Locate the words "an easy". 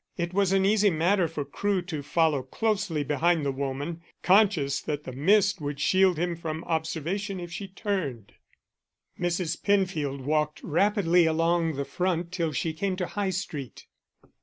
0.51-0.89